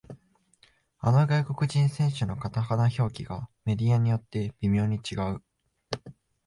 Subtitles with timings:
[0.97, 5.43] あの外国人選手のカタカナ表記がメディアによって微妙に違う